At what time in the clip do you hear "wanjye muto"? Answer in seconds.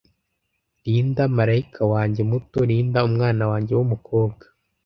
1.93-2.57